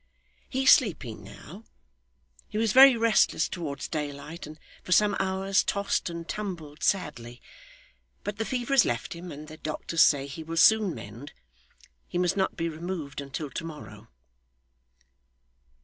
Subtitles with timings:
[0.49, 1.63] 'He is sleeping now.
[2.49, 7.39] He was very restless towards daylight, and for some hours tossed and tumbled sadly.
[8.23, 11.33] But the fever has left him, and the doctor says he will soon mend.
[12.07, 14.07] He must not be removed until to morrow.